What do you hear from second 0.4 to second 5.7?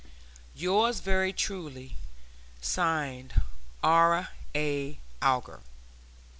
Yours very truly, (Signed) R. A. ALGER.